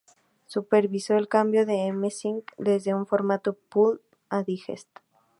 [0.47, 4.87] Supervisó el cambio de "Amazing" desde un formato "pulp" a "digest".